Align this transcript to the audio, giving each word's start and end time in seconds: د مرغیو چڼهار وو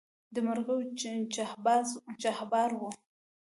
د 0.33 0.35
مرغیو 0.45 0.77
چڼهار 2.21 2.71
وو 2.79 2.89